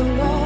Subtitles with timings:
[0.00, 0.39] so long.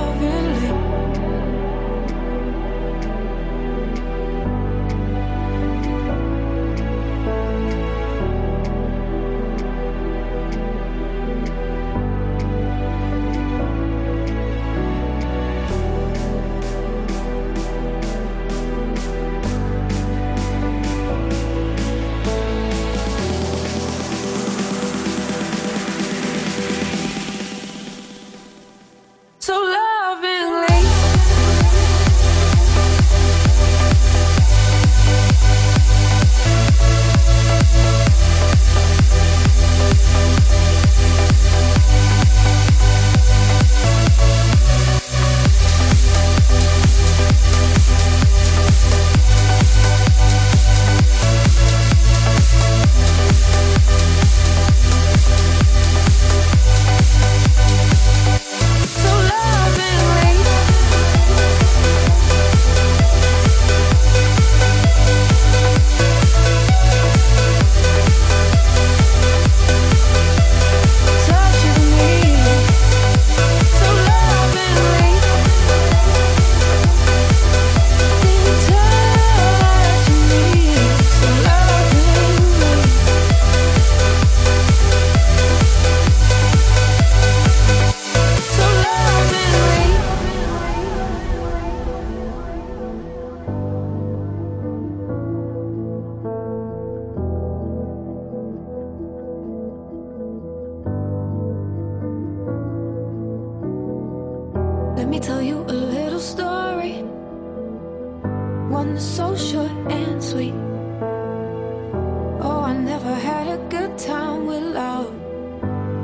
[113.79, 115.13] good time with love.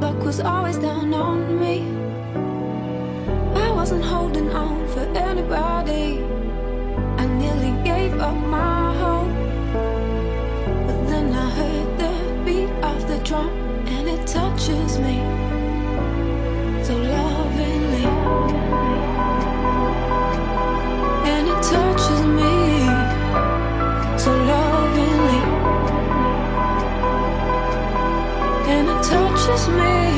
[0.03, 1.77] Luck was always down on me.
[3.67, 6.21] I wasn't holding on for anybody.
[7.23, 9.35] I nearly gave up my hope.
[10.87, 13.51] But then I heard the beat of the drum,
[13.95, 15.40] and it touches me.
[29.47, 30.10] just me.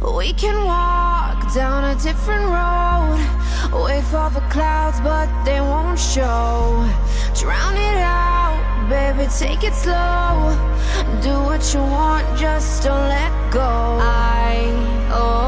[0.00, 3.16] We can walk down a different road.
[3.84, 6.86] Wait for the clouds, but they won't show.
[7.34, 10.52] Drown it out, baby, take it slow.
[11.22, 13.60] Do what you want, just don't let go.
[13.60, 14.68] I,
[15.12, 15.45] oh,